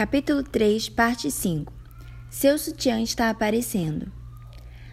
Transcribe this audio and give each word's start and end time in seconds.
Capítulo 0.00 0.42
3, 0.42 0.88
parte 0.88 1.30
5 1.30 1.70
Seu 2.30 2.56
sutiã 2.56 3.02
está 3.02 3.28
aparecendo. 3.28 4.10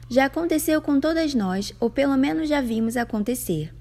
Já 0.10 0.26
aconteceu 0.26 0.82
com 0.82 1.00
todas 1.00 1.34
nós, 1.34 1.74
ou 1.80 1.90
pelo 1.90 2.18
menos 2.18 2.50
já 2.50 2.60
vimos 2.60 2.98
acontecer. 2.98 3.74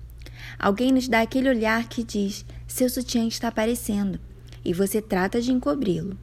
Alguém 0.56 0.92
nos 0.92 1.08
dá 1.08 1.22
aquele 1.22 1.48
olhar 1.48 1.88
que 1.88 2.04
diz: 2.04 2.46
seu 2.68 2.88
sutiã 2.88 3.26
está 3.26 3.48
aparecendo, 3.48 4.20
e 4.64 4.72
você 4.72 5.02
trata 5.02 5.42
de 5.42 5.50
encobri-lo. 5.50 6.17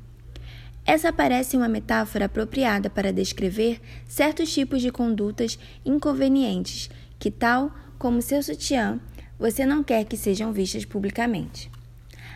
Essa 0.85 1.11
parece 1.11 1.57
uma 1.57 1.67
metáfora 1.67 2.27
apropriada 2.27 2.89
para 2.89 3.11
descrever 3.11 3.81
certos 4.07 4.53
tipos 4.53 4.81
de 4.81 4.89
condutas 4.89 5.59
inconvenientes 5.85 6.89
que, 7.19 7.29
tal 7.29 7.75
como 7.99 8.21
seu 8.21 8.41
sutiã, 8.41 9.01
você 9.37 9.65
não 9.65 9.83
quer 9.83 10.05
que 10.05 10.15
sejam 10.15 10.53
vistas 10.53 10.85
publicamente. 10.85 11.69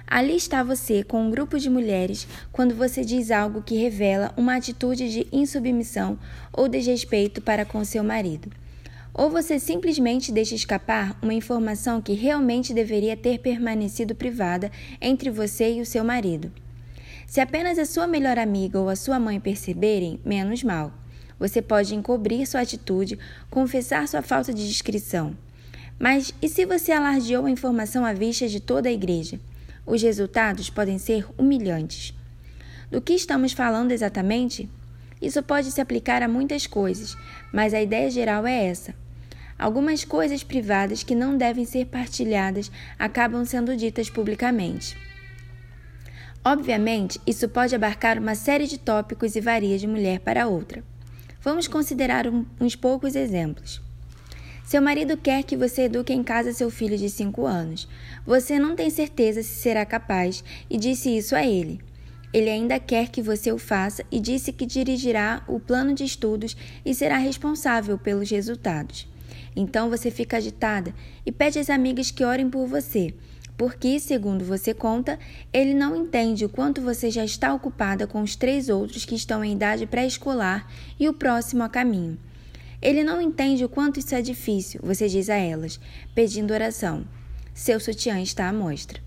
Ali 0.10 0.38
está 0.38 0.64
você 0.64 1.04
com 1.04 1.22
um 1.22 1.30
grupo 1.30 1.60
de 1.60 1.70
mulheres 1.70 2.26
quando 2.54 2.74
você 2.74 3.04
diz 3.04 3.30
algo 3.30 3.62
que 3.62 3.76
revela 3.76 4.34
uma 4.38 4.56
atitude 4.56 5.12
de 5.12 5.28
insubmissão 5.34 6.18
ou 6.54 6.70
desrespeito 6.70 7.42
para 7.42 7.66
com 7.66 7.84
seu 7.84 8.06
marido. 8.06 8.50
Ou 9.14 9.30
você 9.30 9.60
simplesmente 9.60 10.32
deixa 10.32 10.56
escapar 10.56 11.18
uma 11.22 11.34
informação 11.34 12.02
que 12.02 12.14
realmente 12.14 12.74
deveria 12.74 13.18
ter 13.18 13.40
permanecido 13.40 14.16
privada 14.16 14.72
entre 15.02 15.30
você 15.30 15.74
e 15.74 15.82
o 15.82 15.86
seu 15.86 16.06
marido. 16.06 16.54
Se 17.28 17.42
apenas 17.42 17.78
a 17.78 17.86
sua 17.86 18.08
melhor 18.08 18.40
amiga 18.40 18.80
ou 18.80 18.88
a 18.88 18.96
sua 18.96 19.20
mãe 19.20 19.42
perceberem, 19.42 20.22
menos 20.24 20.64
mal. 20.64 20.94
Você 21.38 21.62
pode 21.62 21.94
encobrir 21.94 22.48
sua 22.48 22.62
atitude, 22.62 23.20
confessar 23.50 24.08
sua 24.08 24.22
falta 24.22 24.54
de 24.54 24.66
discrição. 24.66 25.36
Mas 26.00 26.34
e 26.42 26.48
se 26.48 26.66
você 26.66 26.94
alardeou 26.94 27.46
a 27.46 27.52
informação 27.52 28.06
à 28.06 28.14
vista 28.14 28.48
de 28.48 28.62
toda 28.62 28.88
a 28.88 28.94
igreja? 28.94 29.38
Os 29.88 30.04
resultados 30.04 30.70
podem 30.70 30.98
ser 30.98 31.26
humilhantes. 31.38 32.14
Do 32.92 33.02
que 33.02 33.14
estamos 33.14 33.54
falando 33.54 33.94
exatamente? 33.94 34.70
Isso 35.22 35.42
pode 35.42 35.72
se 35.72 35.80
aplicar 35.80 36.22
a 36.22 36.28
muitas 36.28 36.68
coisas, 36.68 37.16
mas 37.54 37.74
a 37.74 37.82
ideia 37.82 38.12
geral 38.12 38.46
é 38.46 38.66
essa. 38.66 38.94
Algumas 39.58 40.04
coisas 40.04 40.44
privadas 40.44 41.04
que 41.04 41.16
não 41.16 41.38
devem 41.38 41.64
ser 41.64 41.86
partilhadas 41.86 42.70
acabam 43.00 43.46
sendo 43.46 43.78
ditas 43.78 44.10
publicamente. 44.10 44.98
Obviamente, 46.44 47.20
isso 47.26 47.48
pode 47.48 47.74
abarcar 47.74 48.20
uma 48.20 48.36
série 48.36 48.68
de 48.68 48.78
tópicos 48.78 49.38
e 49.38 49.42
varia 49.42 49.78
de 49.78 49.88
mulher 49.88 50.20
para 50.20 50.48
outra. 50.48 50.84
Vamos 51.42 51.68
considerar 51.68 52.28
um, 52.28 52.46
uns 52.60 52.76
poucos 52.76 53.16
exemplos. 53.16 53.87
Seu 54.68 54.82
marido 54.82 55.16
quer 55.16 55.44
que 55.44 55.56
você 55.56 55.84
eduque 55.84 56.12
em 56.12 56.22
casa 56.22 56.52
seu 56.52 56.70
filho 56.70 56.98
de 56.98 57.10
5 57.10 57.46
anos. 57.46 57.88
Você 58.26 58.60
não 58.60 58.76
tem 58.76 58.90
certeza 58.90 59.42
se 59.42 59.62
será 59.62 59.86
capaz 59.86 60.44
e 60.70 60.78
disse 60.78 61.10
isso 61.16 61.38
a 61.38 61.46
ele. 61.46 61.80
Ele 62.34 62.50
ainda 62.50 62.78
quer 62.78 63.08
que 63.08 63.22
você 63.22 63.50
o 63.50 63.58
faça 63.58 64.04
e 64.12 64.20
disse 64.20 64.52
que 64.52 64.66
dirigirá 64.66 65.42
o 65.48 65.58
plano 65.58 65.94
de 65.94 66.04
estudos 66.04 66.58
e 66.86 66.94
será 66.94 67.18
responsável 67.18 67.98
pelos 67.98 68.30
resultados. 68.30 69.08
Então 69.56 69.90
você 69.90 70.12
fica 70.12 70.36
agitada 70.36 70.94
e 71.26 71.32
pede 71.32 71.60
às 71.60 71.70
amigas 71.70 72.12
que 72.12 72.26
orem 72.26 72.50
por 72.50 72.68
você, 72.68 73.14
porque, 73.58 74.02
segundo 74.02 74.44
você 74.44 74.74
conta, 74.74 75.18
ele 75.54 75.74
não 75.74 75.96
entende 75.96 76.44
o 76.44 76.50
quanto 76.50 76.82
você 76.82 77.10
já 77.10 77.24
está 77.24 77.54
ocupada 77.54 78.06
com 78.06 78.22
os 78.22 78.36
três 78.36 78.68
outros 78.68 79.06
que 79.06 79.16
estão 79.16 79.42
em 79.46 79.54
idade 79.54 79.88
pré-escolar 79.88 80.70
e 81.00 81.08
o 81.08 81.14
próximo 81.14 81.64
a 81.64 81.70
caminho. 81.70 82.18
Ele 82.82 83.04
não 83.04 83.20
entende 83.20 83.66
o 83.66 83.70
quanto 83.70 84.00
isso 84.00 84.14
é 84.14 84.22
difícil, 84.22 84.80
você 84.84 85.08
diz 85.08 85.30
a 85.30 85.36
elas, 85.36 85.80
pedindo 86.14 86.54
oração. 86.54 87.06
Seu 87.54 87.80
sutiã 87.80 88.22
está 88.22 88.48
à 88.48 88.54
mostra. 88.54 89.02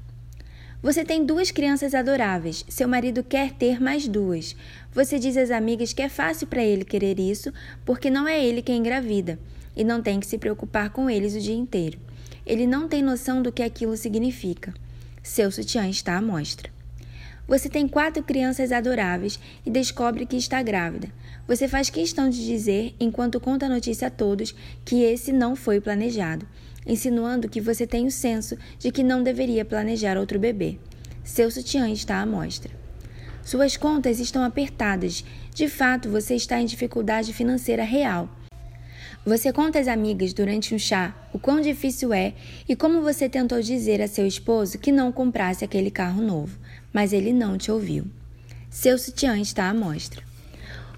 Você 0.82 1.04
tem 1.04 1.24
duas 1.24 1.50
crianças 1.50 1.94
adoráveis, 1.94 2.64
seu 2.68 2.88
marido 2.88 3.22
quer 3.22 3.52
ter 3.52 3.80
mais 3.80 4.08
duas. 4.08 4.56
Você 4.92 5.18
diz 5.18 5.36
às 5.36 5.50
amigas 5.50 5.92
que 5.92 6.02
é 6.02 6.08
fácil 6.08 6.46
para 6.46 6.64
ele 6.64 6.84
querer 6.84 7.20
isso, 7.20 7.52
porque 7.84 8.10
não 8.10 8.26
é 8.26 8.42
ele 8.42 8.62
quem 8.62 8.78
engravida, 8.78 9.38
e 9.76 9.84
não 9.84 10.02
tem 10.02 10.18
que 10.18 10.26
se 10.26 10.38
preocupar 10.38 10.90
com 10.90 11.08
eles 11.08 11.34
o 11.34 11.40
dia 11.40 11.54
inteiro. 11.54 11.98
Ele 12.46 12.66
não 12.66 12.88
tem 12.88 13.02
noção 13.02 13.42
do 13.42 13.52
que 13.52 13.62
aquilo 13.62 13.96
significa. 13.96 14.74
Seu 15.22 15.52
sutiã 15.52 15.88
está 15.88 16.16
à 16.16 16.22
mostra. 16.22 16.70
Você 17.46 17.68
tem 17.68 17.88
quatro 17.88 18.22
crianças 18.22 18.70
adoráveis 18.70 19.40
e 19.66 19.70
descobre 19.70 20.26
que 20.26 20.36
está 20.36 20.62
grávida. 20.62 21.08
Você 21.46 21.66
faz 21.66 21.90
questão 21.90 22.30
de 22.30 22.44
dizer, 22.44 22.94
enquanto 23.00 23.40
conta 23.40 23.66
a 23.66 23.68
notícia 23.68 24.06
a 24.08 24.10
todos, 24.10 24.54
que 24.84 25.02
esse 25.02 25.32
não 25.32 25.56
foi 25.56 25.80
planejado, 25.80 26.46
insinuando 26.86 27.48
que 27.48 27.60
você 27.60 27.86
tem 27.86 28.06
o 28.06 28.10
senso 28.10 28.56
de 28.78 28.92
que 28.92 29.02
não 29.02 29.22
deveria 29.22 29.64
planejar 29.64 30.16
outro 30.16 30.38
bebê. 30.38 30.78
Seu 31.24 31.50
sutiã 31.50 31.90
está 31.90 32.20
à 32.20 32.26
mostra. 32.26 32.70
Suas 33.42 33.76
contas 33.76 34.20
estão 34.20 34.44
apertadas. 34.44 35.24
De 35.54 35.68
fato, 35.68 36.08
você 36.08 36.34
está 36.34 36.60
em 36.60 36.66
dificuldade 36.66 37.32
financeira 37.32 37.82
real. 37.82 38.28
Você 39.24 39.52
conta 39.52 39.78
às 39.78 39.86
amigas 39.86 40.32
durante 40.32 40.74
um 40.74 40.78
chá 40.78 41.14
o 41.30 41.38
quão 41.38 41.60
difícil 41.60 42.10
é 42.12 42.32
e 42.66 42.74
como 42.74 43.02
você 43.02 43.28
tentou 43.28 43.60
dizer 43.60 44.00
a 44.00 44.08
seu 44.08 44.26
esposo 44.26 44.78
que 44.78 44.90
não 44.90 45.12
comprasse 45.12 45.62
aquele 45.62 45.90
carro 45.90 46.22
novo, 46.22 46.58
mas 46.90 47.12
ele 47.12 47.30
não 47.30 47.58
te 47.58 47.70
ouviu. 47.70 48.06
Seu 48.70 48.96
sutiã 48.96 49.38
está 49.38 49.68
à 49.68 49.74
mostra. 49.74 50.22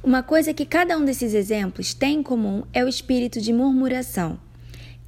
Uma 0.04 0.22
coisa 0.22 0.54
que 0.54 0.64
cada 0.64 0.96
um 0.96 1.04
desses 1.04 1.34
exemplos 1.34 1.94
tem 1.94 2.20
em 2.20 2.22
comum 2.22 2.62
é 2.72 2.84
o 2.84 2.88
espírito 2.88 3.40
de 3.40 3.52
murmuração, 3.52 4.38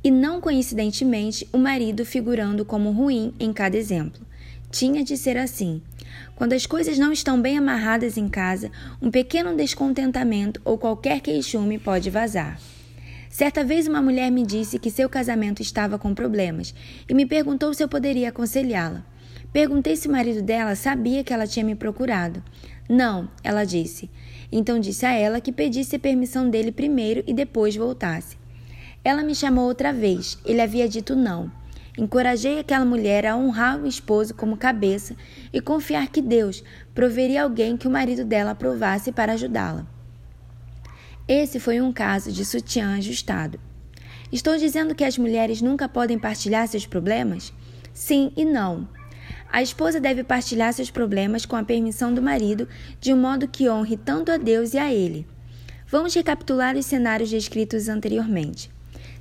e 0.03 0.11
não 0.11 0.41
coincidentemente 0.41 1.49
o 1.53 1.59
marido 1.59 2.05
figurando 2.05 2.65
como 2.65 2.91
ruim 2.91 3.33
em 3.39 3.53
cada 3.53 3.77
exemplo. 3.77 4.21
Tinha 4.73 5.05
de 5.05 5.17
ser 5.17 5.37
assim. 5.37 5.81
Quando 6.35 6.53
as 6.53 6.67
coisas 6.67 6.99
não 6.99 7.13
estão 7.13 7.41
bem 7.41 7.57
amarradas 7.57 8.17
em 8.17 8.29
casa, 8.29 8.73
um 9.01 9.09
pequeno 9.09 9.57
descontentamento 9.57 10.61
ou 10.65 10.77
qualquer 10.77 11.21
queixume 11.21 11.79
pode 11.79 12.11
vazar. 12.11 12.59
Certa 13.35 13.65
vez 13.65 13.89
uma 13.89 14.01
mulher 14.01 14.31
me 14.31 14.47
disse 14.47 14.79
que 14.79 14.93
seu 14.93 15.09
casamento 15.09 15.61
estava 15.61 15.99
com 15.99 16.15
problemas 16.15 16.73
e 17.09 17.13
me 17.13 17.27
perguntou 17.27 17.75
se 17.75 17.83
eu 17.83 17.89
poderia 17.89 18.29
aconselhá-la. 18.29 19.05
Perguntei 19.53 19.97
se 19.97 20.07
o 20.07 20.13
marido 20.13 20.41
dela 20.41 20.77
sabia 20.77 21.25
que 21.25 21.33
ela 21.33 21.45
tinha 21.45 21.67
me 21.67 21.75
procurado. 21.75 22.41
Não, 22.89 23.29
ela 23.43 23.65
disse. 23.65 24.09
Então 24.53 24.79
disse 24.79 25.05
a 25.05 25.13
ela 25.13 25.41
que 25.41 25.51
pedisse 25.51 25.99
permissão 25.99 26.49
dele 26.49 26.71
primeiro 26.71 27.25
e 27.27 27.35
depois 27.35 27.75
voltasse. 27.75 28.39
Ela 29.03 29.25
me 29.25 29.35
chamou 29.35 29.67
outra 29.67 29.93
vez. 29.93 30.39
Ele 30.45 30.61
havia 30.61 30.89
dito 30.89 31.17
não. 31.17 31.51
Encorajei 31.99 32.61
aquela 32.61 32.85
mulher 32.85 33.27
a 33.27 33.37
honrar 33.37 33.83
o 33.83 33.89
esposo 33.89 34.33
como 34.33 34.57
cabeça 34.57 35.17
e 35.53 35.61
confiar 35.61 36.07
que 36.07 36.23
Deus 36.23 36.63
proveria 36.95 37.43
alguém 37.43 37.77
que 37.77 37.89
o 37.89 37.91
marido 37.91 38.25
dela 38.25 38.53
aprovasse 38.53 39.11
para 39.11 39.33
ajudá-la. 39.33 39.93
Esse 41.27 41.59
foi 41.59 41.81
um 41.81 41.91
caso 41.91 42.31
de 42.31 42.45
sutiã 42.45 42.97
ajustado. 42.99 43.59
Estou 44.31 44.59
dizendo 44.59 44.95
que 44.95 45.05
as 45.05 45.17
mulheres 45.17 45.63
nunca 45.63 45.89
podem 45.89 46.19
partilhar 46.19 46.69
seus 46.69 46.85
problemas? 46.85 47.51
Sim 47.95 48.31
e 48.37 48.45
não. 48.45 48.87
A 49.51 49.63
esposa 49.63 49.99
deve 49.99 50.23
partilhar 50.23 50.75
seus 50.75 50.91
problemas 50.91 51.47
com 51.47 51.57
a 51.57 51.65
permissão 51.65 52.13
do 52.13 52.21
marido, 52.21 52.69
de 53.01 53.15
um 53.15 53.17
modo 53.17 53.49
que 53.49 53.71
honre 53.71 53.97
tanto 53.97 54.33
a 54.33 54.37
Deus 54.37 54.75
e 54.75 54.79
a 54.79 54.93
ele. 54.93 55.27
Vamos 55.87 56.13
recapitular 56.15 56.77
os 56.77 56.85
cenários 56.85 57.31
descritos 57.31 57.89
anteriormente. 57.89 58.71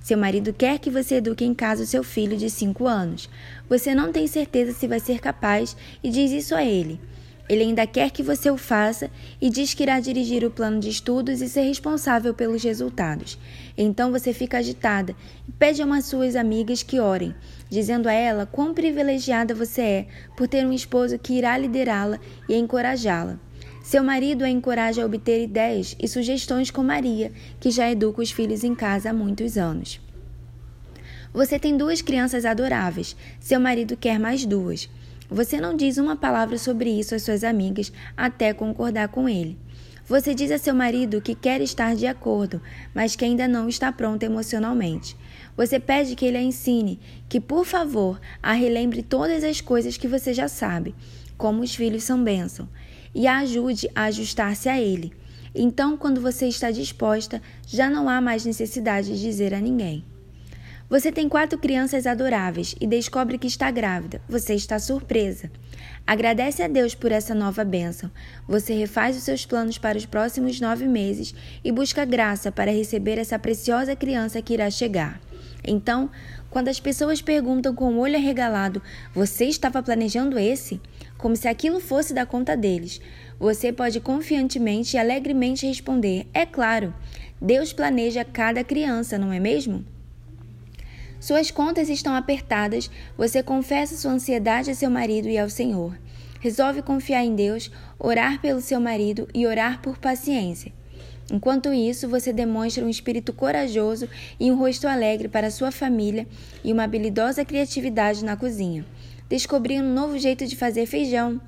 Seu 0.02 0.18
marido 0.18 0.52
quer 0.52 0.80
que 0.80 0.90
você 0.90 1.16
eduque 1.16 1.46
em 1.46 1.54
casa 1.54 1.84
o 1.84 1.88
seu 1.88 2.04
filho 2.04 2.36
de 2.36 2.50
5 2.50 2.86
anos. 2.86 3.30
Você 3.70 3.96
não 3.96 4.12
tem 4.12 4.28
certeza 4.28 4.74
se 4.74 4.90
vai 4.90 5.00
ser 5.00 5.22
capaz 5.22 5.78
e 6.04 6.10
diz 6.10 6.32
isso 6.32 6.54
a 6.54 6.66
ele. 6.66 7.00
Ele 7.50 7.64
ainda 7.64 7.86
quer 7.86 8.10
que 8.10 8.24
você 8.24 8.50
o 8.50 8.58
faça 8.58 9.12
e 9.42 9.50
diz 9.50 9.74
que 9.74 9.84
irá 9.84 10.00
dirigir 10.00 10.46
o 10.46 10.52
plano 10.52 10.80
de 10.80 10.90
estudos 10.90 11.42
e 11.42 11.50
ser 11.50 11.64
responsável 11.64 12.34
pelos 12.34 12.64
resultados. 12.64 13.38
Então 13.78 14.12
você 14.12 14.32
fica 14.32 14.60
agitada 14.60 15.14
e 15.48 15.52
pede 15.52 15.82
a 15.82 15.86
uma 15.86 16.00
de 16.00 16.06
suas 16.06 16.38
amigas 16.38 16.84
que 16.84 17.02
orem, 17.02 17.36
dizendo 17.70 18.08
a 18.08 18.14
ela 18.14 18.46
quão 18.46 18.74
privilegiada 18.74 19.54
você 19.54 19.82
é 19.82 20.08
por 20.38 20.48
ter 20.48 20.66
um 20.66 20.72
esposo 20.72 21.20
que 21.20 21.34
irá 21.34 21.58
liderá-la 21.58 22.18
e 22.48 22.56
encorajá-la. 22.56 23.38
Seu 23.84 24.02
marido 24.02 24.46
a 24.46 24.50
encoraja 24.50 25.04
a 25.04 25.06
obter 25.06 25.44
ideias 25.44 25.98
e 26.00 26.08
sugestões 26.08 26.72
com 26.72 26.82
Maria, 26.82 27.34
que 27.60 27.70
já 27.70 27.92
educa 27.92 28.22
os 28.22 28.32
filhos 28.32 28.64
em 28.64 28.74
casa 28.74 29.10
há 29.10 29.14
muitos 29.14 29.58
anos. 29.58 30.00
Você 31.34 31.60
tem 31.60 31.76
duas 31.76 32.02
crianças 32.02 32.46
adoráveis, 32.46 33.16
seu 33.42 33.60
marido 33.60 33.98
quer 33.98 34.18
mais 34.18 34.46
duas. 34.46 34.88
Você 35.34 35.60
não 35.60 35.76
diz 35.76 35.98
uma 35.98 36.16
palavra 36.16 36.60
sobre 36.60 36.92
isso 36.92 37.16
às 37.16 37.24
suas 37.24 37.44
amigas 37.44 37.92
até 38.16 38.54
concordar 38.54 39.08
com 39.08 39.28
ele. 39.28 39.58
Você 40.06 40.36
diz 40.36 40.52
a 40.52 40.60
seu 40.60 40.76
marido 40.76 41.24
que 41.24 41.34
quer 41.34 41.60
estar 41.60 41.96
de 41.96 42.06
acordo, 42.06 42.62
mas 42.94 43.16
que 43.16 43.26
ainda 43.26 43.48
não 43.48 43.68
está 43.68 43.92
pronto 43.92 44.22
emocionalmente. 44.22 45.18
Você 45.58 45.80
pede 45.80 46.16
que 46.16 46.24
ele 46.24 46.38
a 46.38 46.42
ensine, 46.44 47.00
que 47.28 47.42
por 47.42 47.66
favor 47.66 48.22
a 48.44 48.54
relembre 48.54 49.02
todas 49.02 49.44
as 49.44 49.60
coisas 49.60 49.98
que 49.98 50.08
você 50.08 50.36
já 50.36 50.48
sabe, 50.48 50.94
como 51.36 51.64
os 51.64 51.74
filhos 51.74 52.04
são 52.04 52.24
bênção, 52.24 52.70
e 53.16 53.26
a 53.26 53.40
ajude 53.40 53.90
a 53.96 54.04
ajustar-se 54.04 54.70
a 54.70 54.80
ele. 54.80 55.14
Então, 55.56 55.98
quando 55.98 56.22
você 56.22 56.48
está 56.48 56.70
disposta, 56.70 57.42
já 57.66 57.90
não 57.90 58.08
há 58.08 58.22
mais 58.22 58.46
necessidade 58.46 59.08
de 59.08 59.20
dizer 59.20 59.52
a 59.56 59.60
ninguém. 59.60 60.06
Você 60.94 61.12
tem 61.12 61.28
quatro 61.28 61.58
crianças 61.58 62.06
adoráveis 62.06 62.76
e 62.80 62.86
descobre 62.86 63.40
que 63.40 63.48
está 63.48 63.72
grávida. 63.72 64.22
Você 64.30 64.54
está 64.54 64.78
surpresa. 64.78 65.50
Agradece 66.06 66.62
a 66.62 66.68
Deus 66.68 66.94
por 66.94 67.12
essa 67.12 67.34
nova 67.34 67.64
bênção. 67.64 68.12
Você 68.48 68.76
refaz 68.76 69.18
os 69.18 69.24
seus 69.24 69.44
planos 69.44 69.80
para 69.80 69.98
os 69.98 70.06
próximos 70.06 70.62
nove 70.62 70.88
meses 70.88 71.34
e 71.64 71.72
busca 71.72 72.06
graça 72.06 72.52
para 72.52 72.72
receber 72.72 73.18
essa 73.18 73.40
preciosa 73.40 73.96
criança 73.96 74.40
que 74.40 74.54
irá 74.54 74.70
chegar. 74.70 75.20
Então, 75.64 76.12
quando 76.52 76.68
as 76.68 76.80
pessoas 76.80 77.24
perguntam 77.24 77.74
com 77.74 77.96
o 77.96 77.98
olho 77.98 78.16
arregalado: 78.16 78.80
Você 79.16 79.46
estava 79.46 79.82
planejando 79.82 80.38
esse? 80.38 80.80
Como 81.18 81.36
se 81.36 81.48
aquilo 81.48 81.80
fosse 81.80 82.14
da 82.14 82.24
conta 82.24 82.56
deles. 82.56 83.02
Você 83.40 83.74
pode 83.74 84.00
confiantemente 84.00 84.96
e 84.96 85.00
alegremente 85.00 85.66
responder: 85.66 86.28
É 86.36 86.46
claro, 86.46 86.94
Deus 87.42 87.74
planeja 87.74 88.24
cada 88.24 88.64
criança, 88.64 89.18
não 89.18 89.34
é 89.34 89.40
mesmo? 89.40 89.84
Suas 91.24 91.50
contas 91.50 91.88
estão 91.88 92.14
apertadas, 92.16 92.92
você 93.18 93.42
confessa 93.42 93.96
sua 93.96 94.12
ansiedade 94.12 94.70
a 94.70 94.76
seu 94.76 94.90
marido 94.90 95.30
e 95.30 95.38
ao 95.38 95.50
Senhor. 95.50 95.98
Resolve 96.42 96.82
confiar 96.82 97.24
em 97.24 97.34
Deus, 97.34 97.72
orar 97.98 98.42
pelo 98.42 98.60
seu 98.60 98.78
marido 98.78 99.26
e 99.34 99.48
orar 99.48 99.82
por 99.82 99.98
paciência. 99.98 100.74
Enquanto 101.32 101.72
isso, 101.72 102.10
você 102.10 102.34
demonstra 102.34 102.84
um 102.84 102.90
espírito 102.90 103.32
corajoso 103.32 104.10
e 104.38 104.52
um 104.52 104.58
rosto 104.58 104.86
alegre 104.86 105.30
para 105.30 105.50
sua 105.50 105.72
família 105.72 106.28
e 106.62 106.74
uma 106.74 106.84
habilidosa 106.84 107.46
criatividade 107.46 108.26
na 108.26 108.36
cozinha. 108.36 108.86
Descobrindo 109.30 109.88
um 109.88 109.94
novo 109.94 110.20
jeito 110.20 110.46
de 110.46 110.58
fazer 110.58 110.86
feijão. 110.88 111.40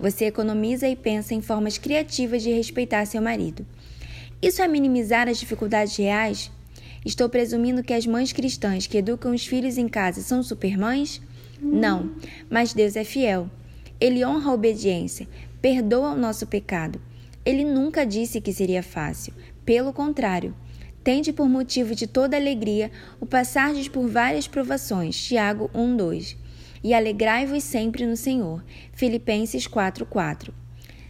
Você 0.00 0.24
economiza 0.24 0.88
e 0.88 0.96
pensa 0.96 1.32
em 1.32 1.40
formas 1.40 1.78
criativas 1.78 2.42
de 2.42 2.50
respeitar 2.50 3.06
seu 3.06 3.22
marido. 3.22 3.64
Isso 4.42 4.60
é 4.60 4.66
minimizar 4.66 5.28
as 5.28 5.38
dificuldades 5.38 5.96
reais? 5.96 6.50
Estou 7.04 7.28
presumindo 7.28 7.82
que 7.82 7.92
as 7.92 8.06
mães 8.06 8.32
cristãs 8.32 8.86
que 8.86 8.98
educam 8.98 9.34
os 9.34 9.44
filhos 9.44 9.76
em 9.76 9.88
casa 9.88 10.20
são 10.20 10.42
supermães? 10.42 11.20
Não, 11.60 12.12
mas 12.48 12.72
Deus 12.72 12.94
é 12.94 13.02
fiel. 13.02 13.50
Ele 14.00 14.24
honra 14.24 14.50
a 14.50 14.54
obediência, 14.54 15.28
perdoa 15.60 16.12
o 16.12 16.18
nosso 16.18 16.46
pecado. 16.46 17.00
Ele 17.44 17.64
nunca 17.64 18.06
disse 18.06 18.40
que 18.40 18.52
seria 18.52 18.82
fácil. 18.82 19.32
Pelo 19.64 19.92
contrário, 19.92 20.54
tende 21.02 21.32
por 21.32 21.48
motivo 21.48 21.94
de 21.94 22.06
toda 22.06 22.36
alegria 22.36 22.90
o 23.20 23.26
passardes 23.26 23.88
por 23.88 24.08
várias 24.08 24.46
provações. 24.46 25.20
Tiago 25.20 25.70
1:2. 25.74 26.36
E 26.84 26.94
alegrai-vos 26.94 27.64
sempre 27.64 28.06
no 28.06 28.16
Senhor. 28.16 28.64
Filipenses 28.92 29.66
4:4. 29.66 30.52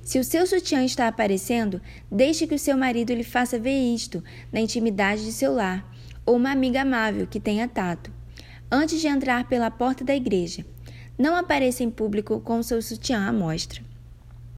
Se 0.02 0.18
o 0.18 0.24
seu 0.24 0.46
sutiã 0.46 0.84
está 0.84 1.06
aparecendo, 1.06 1.80
deixe 2.10 2.46
que 2.46 2.54
o 2.54 2.58
seu 2.58 2.76
marido 2.76 3.14
lhe 3.14 3.22
faça 3.22 3.58
ver 3.58 3.94
isto 3.94 4.22
na 4.52 4.60
intimidade 4.60 5.24
de 5.24 5.32
seu 5.32 5.54
lar, 5.54 5.88
ou 6.26 6.36
uma 6.36 6.50
amiga 6.50 6.82
amável 6.82 7.26
que 7.26 7.38
tenha 7.38 7.68
tato. 7.68 8.12
Antes 8.70 9.00
de 9.00 9.06
entrar 9.06 9.48
pela 9.48 9.70
porta 9.70 10.04
da 10.04 10.14
igreja, 10.14 10.66
não 11.16 11.36
apareça 11.36 11.84
em 11.84 11.90
público 11.90 12.40
com 12.40 12.58
o 12.58 12.64
seu 12.64 12.82
sutiã 12.82 13.28
à 13.28 13.32
mostra. 13.32 13.91